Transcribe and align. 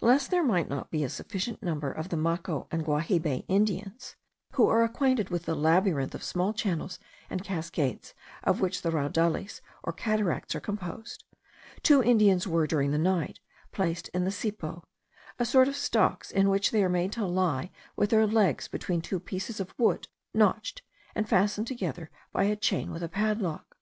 Lest 0.00 0.32
there 0.32 0.42
might 0.42 0.68
not 0.68 0.90
be 0.90 1.04
a 1.04 1.08
sufficient 1.08 1.62
number 1.62 1.92
of 1.92 2.08
the 2.08 2.16
Maco 2.16 2.66
and 2.72 2.84
Guahibe 2.84 3.44
Indians, 3.46 4.16
who 4.54 4.66
are 4.68 4.82
acquainted 4.82 5.30
with 5.30 5.44
the 5.44 5.54
labyrinth 5.54 6.12
of 6.12 6.24
small 6.24 6.52
channels 6.52 6.98
and 7.30 7.44
cascades 7.44 8.12
of 8.42 8.60
which 8.60 8.82
the 8.82 8.90
Raudales 8.90 9.60
or 9.84 9.92
cataracts 9.92 10.56
are 10.56 10.60
composed, 10.60 11.22
two 11.84 12.02
Indians 12.02 12.48
were, 12.48 12.66
during 12.66 12.90
the 12.90 12.98
night, 12.98 13.38
placed 13.70 14.08
in 14.08 14.24
the 14.24 14.32
cepo 14.32 14.82
a 15.38 15.44
sort 15.44 15.68
of 15.68 15.76
stocks 15.76 16.32
in 16.32 16.48
which 16.48 16.72
they 16.72 16.82
were 16.82 16.88
made 16.88 17.12
to 17.12 17.24
lie 17.24 17.70
with 17.94 18.10
their 18.10 18.26
legs 18.26 18.66
between 18.66 19.00
two 19.00 19.20
pieces 19.20 19.60
of 19.60 19.72
wood, 19.78 20.08
notched 20.34 20.82
and 21.14 21.28
fastened 21.28 21.68
together 21.68 22.10
by 22.32 22.42
a 22.42 22.56
chain 22.56 22.90
with 22.90 23.04
a 23.04 23.08
padlock. 23.08 23.76